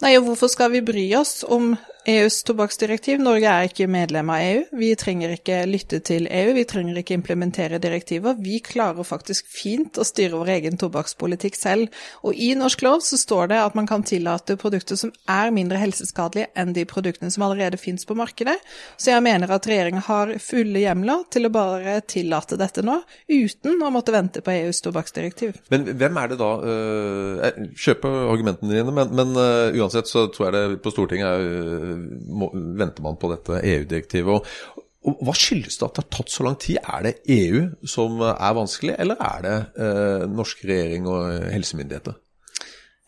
Nei, 0.00 0.14
og 0.16 0.30
hvorfor 0.30 0.48
skal 0.48 0.70
vi 0.72 0.80
bry 0.80 1.02
oss 1.18 1.42
om 1.44 1.74
EUs 2.08 2.38
tobakksdirektiv? 2.48 3.18
Norge 3.20 3.50
er 3.50 3.66
ikke 3.68 3.84
medlem 3.90 4.30
av 4.32 4.40
EU. 4.40 4.60
Vi 4.80 4.88
trenger 4.96 5.34
ikke 5.34 5.58
lytte 5.68 5.98
til 6.00 6.24
EU, 6.24 6.54
vi 6.56 6.64
trenger 6.64 6.96
ikke 6.96 7.18
implementere 7.18 7.76
direktiver. 7.82 8.38
Vi 8.40 8.62
klarer 8.64 9.04
faktisk 9.04 9.50
fint 9.52 10.00
å 10.00 10.06
styre 10.08 10.38
vår 10.40 10.54
egen 10.54 10.80
tobakkspolitikk 10.80 11.58
selv. 11.58 12.00
Og 12.24 12.32
i 12.32 12.54
norsk 12.56 12.84
lov 12.86 13.04
så 13.04 13.18
står 13.20 13.50
det 13.52 13.58
at 13.60 13.76
man 13.76 13.88
kan 13.90 14.04
tillate 14.06 14.56
produkter 14.60 14.96
som 14.96 15.12
er 15.28 15.52
mindre 15.52 15.82
helseskadelige 15.82 16.48
enn 16.56 16.72
de 16.76 16.86
produktene 16.88 17.28
som 17.34 17.44
allerede 17.44 17.80
finnes 17.80 18.08
på 18.08 18.16
markedet. 18.16 18.56
Så 18.96 19.12
jeg 19.12 19.26
mener 19.26 19.52
at 19.52 19.68
regjeringen 19.68 20.06
har 20.08 20.32
fulle 20.40 20.86
hjemler 20.86 21.26
til 21.28 21.50
å 21.50 21.52
bare 21.52 21.98
tillate 22.08 22.56
dette 22.60 22.86
nå, 22.86 22.96
uten 23.28 23.84
å 23.84 23.92
måtte 23.92 24.16
vente 24.16 24.40
på 24.40 24.56
EUs 24.56 24.80
tobakksdirektiv. 24.88 25.60
Men 25.68 25.84
hvem 25.92 26.22
er 26.24 26.32
det 26.32 26.40
da 26.40 26.50
øh, 26.64 27.44
Jeg 27.44 27.70
kjøper 27.84 28.18
argumentene 28.32 28.72
dine, 28.72 28.96
men, 28.96 29.12
men 29.12 29.36
uansett 29.36 29.89
så 29.92 30.26
tror 30.32 30.48
jeg 30.48 30.54
det 30.56 30.80
på 30.84 30.92
Stortinget 30.94 31.28
er, 31.28 31.98
må, 32.30 32.50
venter 32.54 33.04
man 33.04 33.18
på 33.20 33.32
dette 33.32 33.60
EU-direktivet. 33.60 34.40
Og, 34.40 34.86
og 35.10 35.22
Hva 35.26 35.34
skyldes 35.36 35.80
det 35.80 35.86
at 35.86 35.98
det 35.98 36.04
har 36.04 36.10
tatt 36.18 36.32
så 36.32 36.46
lang 36.46 36.58
tid? 36.60 36.80
Er 36.80 37.06
det 37.06 37.14
EU 37.36 37.62
som 37.88 38.20
er 38.30 38.56
vanskelig, 38.56 38.96
eller 39.00 39.22
er 39.26 39.46
det 39.46 39.54
eh, 39.86 40.26
norsk 40.30 40.66
regjering 40.68 41.08
og 41.10 41.48
helsemyndigheter? 41.54 42.18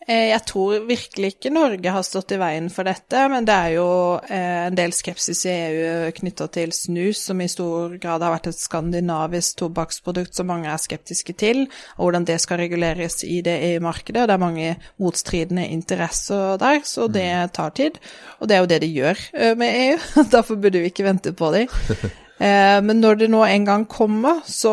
Eh, 0.07 0.29
jeg 0.31 0.43
tror 0.49 0.83
virkelig 0.87 1.33
ikke 1.33 1.51
Norge 1.53 1.91
har 1.95 2.03
stått 2.03 2.33
i 2.35 2.39
veien 2.41 2.67
for 2.73 2.87
dette, 2.87 3.21
men 3.31 3.45
det 3.47 3.55
er 3.55 3.75
jo 3.77 3.87
eh, 4.27 4.65
en 4.67 4.77
del 4.77 4.91
skepsis 4.95 5.45
i 5.47 5.53
EU 5.53 6.09
knytta 6.17 6.49
til 6.53 6.73
snus, 6.75 7.21
som 7.29 7.39
i 7.39 7.47
stor 7.51 7.95
grad 8.03 8.25
har 8.25 8.33
vært 8.35 8.49
et 8.51 8.59
skandinavisk 8.59 9.61
tobakksprodukt 9.63 10.35
som 10.35 10.49
mange 10.51 10.71
er 10.71 10.81
skeptiske 10.81 11.37
til, 11.39 11.65
og 11.95 12.07
hvordan 12.07 12.27
det 12.27 12.39
skal 12.43 12.59
reguleres 12.63 13.21
i 13.23 13.39
det 13.45 13.55
EU-markedet. 13.71 14.27
Det 14.27 14.35
er 14.35 14.43
mange 14.43 14.75
motstridende 15.01 15.69
interesser 15.71 16.59
der, 16.61 16.83
så 16.87 17.07
det 17.07 17.29
mm. 17.29 17.53
tar 17.55 17.71
tid. 17.77 18.01
Og 18.39 18.49
det 18.49 18.57
er 18.57 18.65
jo 18.65 18.71
det 18.73 18.81
de 18.83 18.91
gjør 18.91 19.23
eh, 19.33 19.55
med 19.59 19.79
EU, 19.85 20.27
derfor 20.35 20.59
burde 20.59 20.83
vi 20.83 20.91
ikke 20.91 21.07
vente 21.07 21.35
på 21.37 21.53
dem. 21.55 21.71
Eh, 22.43 22.81
men 22.83 22.99
når 22.99 23.21
det 23.21 23.29
nå 23.31 23.39
en 23.45 23.65
gang 23.65 23.85
kommer, 23.87 24.41
så 24.43 24.71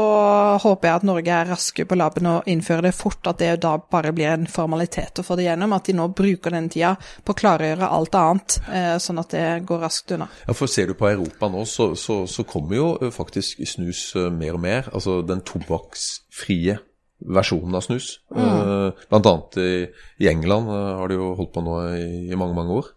håper 0.58 0.88
jeg 0.88 0.98
at 0.98 1.06
Norge 1.06 1.36
er 1.36 1.50
raske 1.52 1.84
på 1.86 1.98
labben 1.98 2.26
og 2.26 2.48
innfører 2.50 2.88
det 2.88 2.96
fort. 2.98 3.22
At 3.30 3.38
det 3.42 3.52
da 3.62 3.76
bare 3.78 4.10
blir 4.16 4.32
en 4.32 4.48
formalitet 4.50 5.22
å 5.22 5.26
få 5.26 5.38
det 5.38 5.46
gjennom. 5.46 5.76
At 5.76 5.86
de 5.86 5.94
nå 5.94 6.08
bruker 6.16 6.56
den 6.56 6.70
tida 6.72 6.96
på 6.98 7.34
å 7.34 7.38
klargjøre 7.38 7.92
alt 7.94 8.18
annet, 8.18 8.58
eh, 8.74 8.96
sånn 8.98 9.22
at 9.22 9.36
det 9.36 9.46
går 9.70 9.84
raskt 9.86 10.16
unna. 10.16 10.26
Ja, 10.48 10.56
for 10.56 10.70
Ser 10.70 10.86
du 10.90 10.94
på 10.94 11.08
Europa 11.10 11.48
nå, 11.50 11.64
så, 11.66 11.92
så, 11.98 12.22
så 12.30 12.44
kommer 12.46 12.76
jo 12.78 13.10
faktisk 13.14 13.58
snus 13.66 14.04
eh, 14.18 14.30
mer 14.34 14.54
og 14.58 14.62
mer. 14.62 14.90
Altså 14.94 15.20
den 15.26 15.42
tobakksfrie 15.46 16.78
versjonen 17.20 17.76
av 17.76 17.84
snus. 17.84 18.14
Mm. 18.32 18.94
Blant 19.10 19.26
annet 19.28 19.58
i, 19.60 20.28
England 20.30 20.70
har 20.72 21.10
de 21.10 21.18
jo 21.18 21.34
holdt 21.36 21.52
på 21.52 21.62
nå 21.62 21.74
i 22.00 22.38
mange, 22.38 22.56
mange 22.56 22.78
år. 22.80 22.94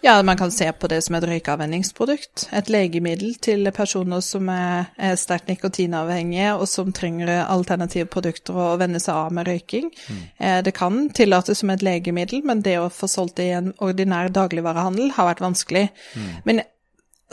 Ja, 0.00 0.22
man 0.22 0.36
kan 0.36 0.50
se 0.50 0.72
på 0.72 0.86
det 0.86 1.00
som 1.02 1.16
et 1.18 1.24
røykeavvenningsprodukt. 1.26 2.46
Et 2.54 2.68
legemiddel 2.70 3.34
til 3.42 3.66
personer 3.74 4.22
som 4.22 4.46
er, 4.52 4.92
er 4.94 5.16
sterkt 5.18 5.50
nikotinavhengige, 5.50 6.52
og 6.54 6.68
som 6.70 6.92
trenger 6.94 7.32
alternative 7.42 8.06
produkter 8.12 8.54
å 8.54 8.68
venne 8.78 9.00
seg 9.02 9.16
av 9.16 9.34
med 9.34 9.50
røyking. 9.50 9.90
Mm. 9.90 10.20
Eh, 10.38 10.58
det 10.62 10.74
kan 10.78 11.08
tillates 11.10 11.64
som 11.64 11.74
et 11.74 11.82
legemiddel, 11.82 12.44
men 12.46 12.62
det 12.62 12.78
å 12.78 12.90
få 12.94 13.10
solgt 13.10 13.40
det 13.42 13.48
i 13.50 13.56
en 13.58 13.72
ordinær 13.82 14.30
dagligvarehandel 14.30 15.16
har 15.18 15.32
vært 15.32 15.42
vanskelig. 15.42 15.88
Mm. 16.14 16.30
Men 16.46 16.62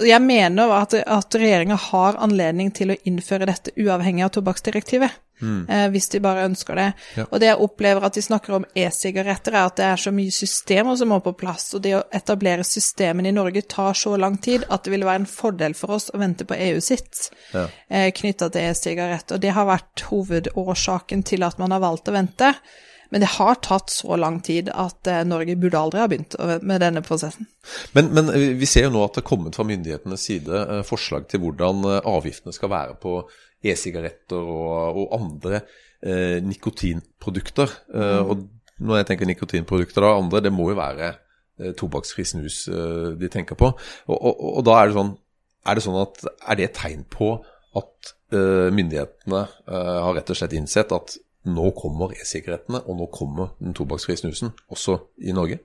jeg 0.02 0.22
mener 0.26 0.74
at, 0.76 0.98
at 1.06 1.38
regjeringa 1.38 1.78
har 1.92 2.18
anledning 2.24 2.74
til 2.76 2.92
å 2.92 3.00
innføre 3.08 3.48
dette 3.48 3.76
uavhengig 3.78 4.26
av 4.26 4.34
tobakksdirektivet. 4.36 5.22
Mm. 5.42 5.70
Eh, 5.70 5.86
hvis 5.92 6.10
de 6.10 6.22
bare 6.24 6.46
ønsker 6.48 6.78
det. 6.80 6.88
Ja. 7.18 7.26
Og 7.30 7.42
det 7.42 7.50
jeg 7.50 7.62
opplever 7.66 8.08
at 8.08 8.16
de 8.16 8.24
snakker 8.24 8.58
om 8.58 8.68
e-sigaretter, 8.76 9.56
er 9.56 9.70
at 9.70 9.78
det 9.80 9.88
er 9.90 10.02
så 10.06 10.14
mye 10.16 10.34
systemer 10.34 10.96
som 11.00 11.12
må 11.12 11.20
på 11.26 11.36
plass. 11.38 11.68
Og 11.76 11.84
det 11.84 11.96
å 11.98 12.04
etablere 12.16 12.66
systemene 12.68 13.32
i 13.32 13.36
Norge 13.36 13.66
tar 13.72 13.98
så 13.98 14.16
lang 14.20 14.38
tid 14.38 14.68
at 14.70 14.86
det 14.86 14.96
vil 14.96 15.06
være 15.08 15.24
en 15.24 15.30
fordel 15.30 15.76
for 15.78 15.98
oss 15.98 16.10
å 16.14 16.22
vente 16.22 16.48
på 16.48 16.58
EU 16.70 16.82
sitt 16.84 17.30
ja. 17.54 17.68
eh, 17.90 18.10
knytta 18.16 18.50
til 18.54 18.72
e-sigaretter. 18.72 19.38
Og 19.38 19.44
det 19.44 19.56
har 19.58 19.70
vært 19.70 20.08
hovedårsaken 20.10 21.26
til 21.28 21.48
at 21.48 21.60
man 21.62 21.76
har 21.76 21.84
valgt 21.84 22.12
å 22.12 22.16
vente. 22.16 22.56
Men 23.14 23.24
det 23.24 23.34
har 23.36 23.60
tatt 23.66 23.94
så 23.94 24.18
lang 24.20 24.40
tid 24.46 24.72
at 24.74 25.10
eh, 25.12 25.24
Norge 25.28 25.58
burde 25.60 25.82
aldri 25.82 26.02
ha 26.02 26.10
begynt 26.10 26.38
med 26.66 26.82
denne 26.82 27.04
prosessen. 27.06 27.50
Men, 27.98 28.14
men, 28.16 28.32
eh, 28.34 28.54
vi 28.58 28.70
ser 28.70 28.88
jo 28.88 28.96
nå 28.96 29.04
at 29.06 29.18
det 29.18 29.24
er 29.24 29.30
kommet 29.30 29.58
fra 29.58 29.68
myndighetenes 29.68 30.28
side 30.30 30.62
eh, 30.64 30.86
forslag 30.88 31.28
til 31.32 31.44
hvordan 31.44 31.86
avgiftene 32.02 32.56
skal 32.56 32.74
være 32.74 32.98
på 33.02 33.20
e-sigaretter 33.66 34.40
og, 34.40 35.00
og, 35.02 35.14
andre 35.20 35.62
eh, 36.04 36.42
nikotinprodukter. 36.46 37.72
Mm. 37.94 38.30
og 38.30 38.86
når 38.86 39.00
jeg 39.00 39.08
tenker 39.10 39.30
nikotinprodukter 39.30 40.04
da, 40.04 40.16
andre, 40.20 40.44
det 40.44 40.54
må 40.54 40.70
jo 40.72 40.80
være 40.80 41.12
eh, 41.14 41.74
tobakksfri 41.80 42.26
snus 42.28 42.66
eh, 42.68 43.14
de 43.20 43.32
tenker 43.32 43.58
på. 43.60 43.72
Og, 44.08 44.18
og, 44.18 44.34
og, 44.58 44.62
da 44.68 44.80
er 44.80 44.90
det 44.90 45.00
sånn 45.00 45.14
er 45.66 45.78
det 45.78 45.82
sånn 45.82 45.98
at 45.98 46.20
er 46.46 46.58
det 46.60 46.66
et 46.68 46.76
tegn 46.78 47.08
på 47.10 47.32
at 47.76 48.12
myndighetene 48.36 49.40
har 49.66 50.14
rett 50.14 50.30
og 50.30 50.38
slett 50.38 50.54
innsett 50.58 50.92
at 50.94 51.16
nå 51.46 51.72
kommer 51.78 52.16
e-sigarettene, 52.16 52.82
og 52.86 53.00
nå 53.00 53.08
kommer 53.14 53.54
den 53.62 53.76
tobakksfrie 53.78 54.20
snusen, 54.20 54.54
også 54.72 55.00
i 55.24 55.34
Norge? 55.36 55.62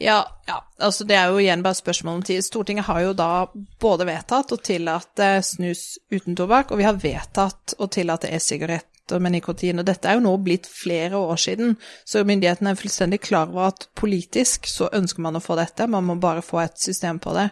Ja, 0.00 0.20
ja, 0.46 0.58
altså 0.78 1.04
det 1.04 1.16
er 1.18 1.32
jo 1.32 1.40
igjen 1.42 1.62
bare 1.64 1.74
spørsmål 1.74 2.20
om 2.20 2.22
tid. 2.22 2.44
Stortinget 2.46 2.86
har 2.86 3.00
jo 3.02 3.14
da 3.18 3.48
både 3.82 4.06
vedtatt 4.06 4.52
å 4.54 4.60
tillate 4.62 5.30
snus 5.42 5.98
uten 6.12 6.38
tobakk, 6.38 6.70
og 6.70 6.78
vi 6.78 6.86
har 6.86 7.00
vedtatt 7.02 7.74
å 7.82 7.88
tillate 7.90 8.30
e-sigaretter 8.30 9.18
med 9.18 9.34
nikotin. 9.34 9.80
Og 9.82 9.88
dette 9.88 10.06
er 10.06 10.18
jo 10.18 10.22
nå 10.28 10.36
blitt 10.44 10.68
flere 10.70 11.18
år 11.18 11.40
siden, 11.42 11.74
så 12.06 12.22
myndighetene 12.28 12.74
er 12.74 12.78
fullstendig 12.78 13.22
klar 13.26 13.50
over 13.50 13.72
at 13.72 13.88
politisk 13.98 14.70
så 14.70 14.90
ønsker 14.94 15.24
man 15.24 15.40
å 15.40 15.42
få 15.42 15.58
dette, 15.58 15.90
man 15.90 16.06
må 16.06 16.18
bare 16.22 16.46
få 16.46 16.62
et 16.62 16.78
system 16.78 17.18
på 17.18 17.34
det 17.34 17.48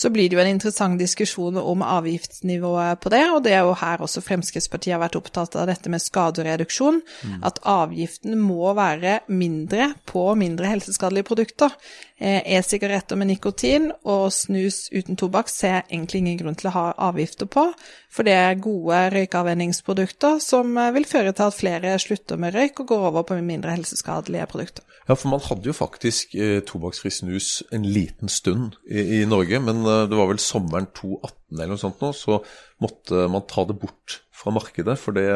så 0.00 0.08
blir 0.08 0.30
det 0.30 0.38
jo 0.38 0.40
en 0.40 0.48
interessant 0.54 0.96
diskusjon 1.00 1.58
om 1.60 1.82
avgiftsnivået 1.84 3.02
på 3.04 3.12
det, 3.12 3.24
og 3.34 3.42
det 3.44 3.52
er 3.52 3.66
jo 3.68 3.74
her 3.76 4.00
også 4.00 4.22
Fremskrittspartiet 4.24 4.94
har 4.94 5.02
vært 5.02 5.18
opptatt 5.20 5.58
av 5.60 5.68
dette 5.68 5.92
med 5.92 6.00
skadereduksjon. 6.00 7.02
Mm. 7.28 7.34
At 7.44 7.60
avgiften 7.68 8.38
må 8.40 8.72
være 8.78 9.18
mindre 9.28 9.90
på 10.08 10.24
mindre 10.40 10.70
helseskadelige 10.72 11.28
produkter. 11.28 11.76
Eh, 12.16 12.40
e-sigaretter 12.56 13.16
med 13.16 13.30
nikotin 13.30 13.90
og 14.04 14.26
snus 14.32 14.90
uten 14.92 15.16
tobakk 15.20 15.48
ser 15.52 15.78
jeg 15.78 15.86
egentlig 15.90 16.20
ingen 16.20 16.40
grunn 16.42 16.56
til 16.60 16.68
å 16.68 16.74
ha 16.74 16.82
avgifter 17.10 17.48
på, 17.48 17.70
for 18.12 18.28
det 18.28 18.34
er 18.36 18.60
gode 18.60 18.98
røykeavvenningsprodukter 19.14 20.36
som 20.44 20.76
eh, 20.76 20.92
vil 20.96 21.08
føre 21.08 21.32
til 21.32 21.48
at 21.48 21.56
flere 21.56 21.94
slutter 22.02 22.40
med 22.40 22.56
røyk 22.56 22.84
og 22.84 22.92
går 22.92 23.06
over 23.08 23.24
på 23.28 23.40
mindre 23.40 23.72
helseskadelige 23.72 24.48
produkter. 24.52 24.84
Ja, 25.08 25.16
for 25.16 25.32
man 25.32 25.40
hadde 25.42 25.66
jo 25.66 25.72
faktisk 25.74 26.36
eh, 26.36 26.60
tobakksfri 26.68 27.10
snus 27.10 27.48
en 27.72 27.88
liten 27.88 28.28
stund 28.28 28.76
i, 28.84 29.00
i, 29.00 29.24
Norge, 29.26 29.58
men 29.64 29.80
det 30.10 30.18
var 30.18 30.30
vel 30.30 30.40
sommeren 30.42 30.88
2018 30.96 31.36
eller 31.58 31.72
noe 31.72 31.82
sånt 31.82 32.02
nå, 32.02 32.12
så 32.16 32.40
måtte 32.82 33.26
man 33.32 33.46
ta 33.50 33.64
det 33.68 33.78
bort 33.80 34.20
fra 34.40 34.52
markedet, 34.54 34.96
for 35.00 35.16
det, 35.16 35.26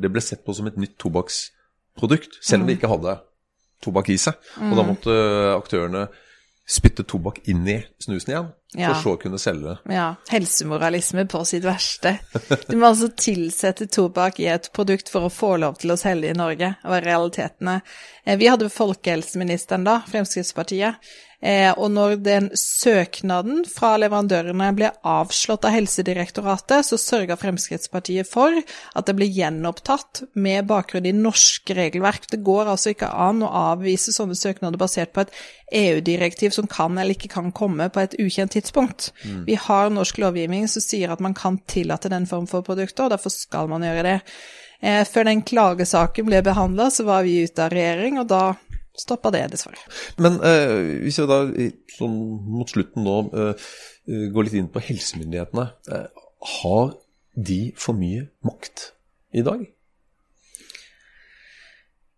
det 0.00 0.10
ble 0.12 0.22
sett 0.24 0.44
på 0.46 0.54
som 0.56 0.68
et 0.70 0.78
nytt 0.80 0.96
tobakksprodukt, 1.02 2.38
selv 2.40 2.64
om 2.64 2.68
det 2.68 2.76
mm. 2.76 2.80
ikke 2.80 2.92
hadde 2.94 3.16
tobakk 3.84 4.12
i 4.14 4.20
seg. 4.20 4.38
Og 4.62 4.72
da 4.72 4.84
mm. 4.84 4.92
måtte 4.92 5.16
aktørene 5.58 6.06
spytte 6.64 7.04
tobakk 7.04 7.42
inn 7.52 7.66
i 7.68 7.76
snusen 8.00 8.30
igjen, 8.30 8.46
ja. 8.72 8.88
for 8.88 9.02
så 9.02 9.12
å 9.12 9.18
kunne 9.20 9.40
selge 9.40 9.74
det. 9.74 9.96
Ja. 9.98 10.06
Helsemoralisme 10.30 11.26
på 11.28 11.42
sitt 11.44 11.66
verste. 11.66 12.14
Du 12.70 12.78
må 12.78 12.88
altså 12.88 13.10
tilsette 13.12 13.84
tobakk 13.92 14.40
i 14.40 14.48
et 14.48 14.70
produkt 14.72 15.12
for 15.12 15.28
å 15.28 15.32
få 15.32 15.58
lov 15.60 15.76
til 15.82 15.92
å 15.92 15.98
selge 16.00 16.32
i 16.32 16.38
Norge, 16.38 16.72
var 16.80 17.04
realitetene. 17.04 17.82
Eh, 18.24 18.40
vi 18.40 18.48
hadde 18.48 18.72
folkehelseministeren 18.72 19.84
da, 19.84 19.98
Fremskrittspartiet, 20.08 21.04
Eh, 21.33 21.33
og 21.44 21.90
når 21.92 22.14
den 22.24 22.46
søknaden 22.56 23.66
fra 23.68 23.90
leverandørene 24.00 24.70
ble 24.76 24.88
avslått 25.04 25.66
av 25.68 25.74
Helsedirektoratet, 25.74 26.86
så 26.88 26.96
sørga 26.96 27.36
Fremskrittspartiet 27.36 28.30
for 28.30 28.56
at 28.56 29.08
det 29.08 29.16
ble 29.18 29.28
gjenopptatt 29.28 30.22
med 30.40 30.64
bakgrunn 30.70 31.10
i 31.10 31.12
norsk 31.12 31.74
regelverk. 31.76 32.30
Det 32.32 32.40
går 32.46 32.72
altså 32.72 32.94
ikke 32.94 33.12
an 33.12 33.44
å 33.44 33.52
avvise 33.74 34.14
sånne 34.16 34.38
søknader 34.38 34.80
basert 34.80 35.12
på 35.12 35.26
et 35.26 35.36
EU-direktiv 35.74 36.54
som 36.56 36.68
kan 36.70 36.96
eller 36.96 37.16
ikke 37.16 37.32
kan 37.32 37.52
komme 37.52 37.88
på 37.92 38.02
et 38.02 38.16
ukjent 38.20 38.54
tidspunkt. 38.56 39.10
Mm. 39.24 39.44
Vi 39.48 39.60
har 39.60 39.92
norsk 39.92 40.20
lovgivning 40.22 40.68
som 40.70 40.84
sier 40.84 41.12
at 41.12 41.22
man 41.24 41.36
kan 41.36 41.58
tillate 41.70 42.12
den 42.12 42.28
form 42.30 42.48
for 42.50 42.64
produkter, 42.66 43.06
og 43.06 43.16
derfor 43.16 43.32
skal 43.32 43.68
man 43.68 43.84
gjøre 43.84 44.06
det. 44.06 44.18
Eh, 44.84 45.02
før 45.08 45.28
den 45.28 45.42
klagesaken 45.46 46.28
ble 46.28 46.42
behandla, 46.44 46.90
så 46.92 47.06
var 47.08 47.24
vi 47.26 47.42
ute 47.44 47.64
av 47.64 47.72
regjering, 47.74 48.20
og 48.22 48.28
da 48.32 48.44
stoppa 48.98 49.32
det, 49.34 49.46
dessverre. 49.52 49.80
Men 50.22 50.38
eh, 50.46 51.00
hvis 51.02 51.18
vi 51.20 51.26
da 51.30 51.40
sånn 51.96 52.14
mot 52.54 52.70
slutten 52.70 53.06
nå 53.06 53.16
eh, 53.32 53.68
eh, 54.08 54.26
går 54.34 54.48
litt 54.48 54.58
inn 54.58 54.70
på 54.72 54.82
helsemyndighetene. 54.84 55.68
Eh, 55.90 56.26
har 56.60 56.92
de 57.34 57.60
for 57.80 57.98
mye 57.98 58.28
makt 58.46 58.90
i 59.34 59.42
dag? 59.46 59.64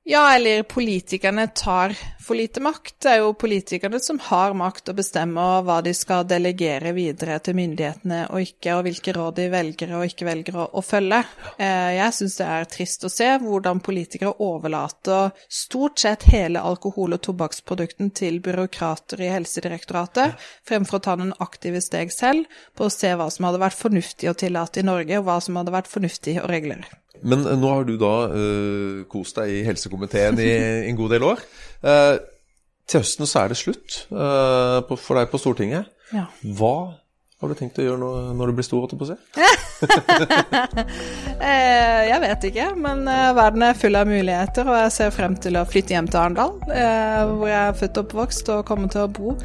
Ja, 0.09 0.35
eller 0.35 0.63
politikerne 0.63 1.49
tar 1.49 1.99
for 2.23 2.35
lite 2.35 2.61
makt. 2.61 2.95
Det 3.03 3.09
er 3.11 3.17
jo 3.25 3.33
politikerne 3.35 3.99
som 3.99 4.21
har 4.23 4.53
makt 4.55 4.93
å 4.93 4.95
bestemme 4.95 5.43
hva 5.67 5.81
de 5.83 5.91
skal 5.99 6.29
delegere 6.31 6.93
videre 6.95 7.41
til 7.43 7.57
myndighetene 7.59 8.21
og 8.31 8.45
ikke, 8.45 8.77
og 8.77 8.85
hvilke 8.87 9.15
råd 9.17 9.35
de 9.41 9.47
velger 9.51 9.95
og 9.99 10.05
ikke 10.07 10.29
velger 10.29 10.61
å, 10.63 10.69
å 10.79 10.83
følge. 10.87 11.19
Eh, 11.59 11.97
jeg 11.97 12.15
syns 12.21 12.37
det 12.39 12.47
er 12.55 12.69
trist 12.71 13.07
å 13.09 13.11
se 13.11 13.33
hvordan 13.43 13.83
politikere 13.89 14.37
overlater 14.47 15.33
stort 15.51 15.99
sett 16.05 16.29
hele 16.31 16.63
alkohol- 16.63 17.17
og 17.17 17.25
tobakksprodukten 17.27 18.13
til 18.15 18.39
byråkrater 18.47 19.25
i 19.27 19.33
Helsedirektoratet, 19.33 20.37
fremfor 20.71 21.01
å 21.01 21.07
ta 21.09 21.17
noen 21.19 21.35
aktive 21.43 21.83
steg 21.83 22.15
selv 22.15 22.47
på 22.79 22.87
å 22.87 22.95
se 22.95 23.11
hva 23.11 23.27
som 23.35 23.51
hadde 23.51 23.65
vært 23.65 23.83
fornuftig 23.83 24.31
å 24.31 24.39
tillate 24.39 24.85
i 24.85 24.87
Norge, 24.87 25.19
og 25.19 25.27
hva 25.27 25.41
som 25.43 25.59
hadde 25.59 25.75
vært 25.75 25.91
fornuftig 25.91 26.39
å 26.45 26.47
regulere. 26.47 26.95
Men 27.23 27.47
eh, 27.47 27.57
nå 27.59 27.73
har 27.73 27.87
du 27.89 27.97
da 28.01 28.15
uh, 28.33 29.05
kost 29.11 29.39
deg 29.41 29.53
i 29.55 29.65
helsekomiteen 29.67 30.41
i 30.43 30.53
en 30.91 30.99
god 30.99 31.17
del 31.17 31.27
år. 31.27 31.43
Uh, 31.85 32.15
til 32.87 33.03
høsten 33.03 33.27
så 33.27 33.43
er 33.43 33.51
det 33.51 33.59
slutt 33.59 34.05
uh, 34.13 34.79
på, 34.87 34.99
for 35.01 35.19
deg 35.19 35.33
på 35.33 35.41
Stortinget. 35.43 35.91
Ja. 36.15 36.29
Hva 36.59 36.77
har 37.37 37.51
du 37.51 37.59
tenkt 37.59 37.81
å 37.83 37.85
gjøre 37.85 38.01
når, 38.01 38.29
når 38.39 38.49
du 38.49 38.57
blir 38.57 38.67
stor, 38.67 38.85
holdt 38.85 38.95
jeg 38.95 39.01
på 39.01 39.07
å 39.07 39.11
si? 39.11 39.17
jeg 42.13 42.21
vet 42.23 42.47
ikke, 42.49 42.69
men 42.81 43.03
verden 43.37 43.67
er 43.67 43.77
full 43.77 43.99
av 44.01 44.09
muligheter, 44.09 44.71
og 44.71 44.79
jeg 44.79 44.95
ser 44.95 45.13
frem 45.13 45.37
til 45.45 45.61
å 45.61 45.67
flytte 45.69 45.93
hjem 45.93 46.09
til 46.09 46.23
Arendal, 46.23 46.55
hvor 46.65 47.51
jeg 47.51 47.59
er 47.61 47.77
født 47.77 48.01
og 48.01 48.07
oppvokst 48.07 48.55
og 48.55 48.65
kommer 48.71 48.89
til 48.95 49.05
å 49.05 49.13
bo. 49.21 49.37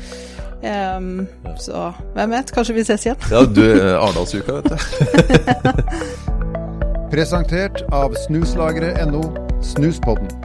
Um, 0.61 1.27
så 1.59 1.89
hvem 2.13 2.37
vet, 2.37 2.51
kanskje 2.53 2.75
vi 2.77 2.83
ses 2.85 3.05
igjen. 3.09 3.17
ja, 3.31 3.43
du, 3.43 3.65
Arendalsuka, 3.97 4.61
vet 4.61 4.69
du. 4.71 6.27
Presentert 7.11 7.81
av 7.91 8.13
snuslageret.no, 8.15 9.21
Snuspodden. 9.61 10.40